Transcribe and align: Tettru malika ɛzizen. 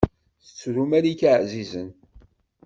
Tettru 0.43 0.83
malika 0.89 1.29
ɛzizen. 1.39 1.89